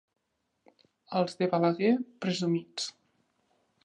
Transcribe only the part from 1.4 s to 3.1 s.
de Balaguer, presumits.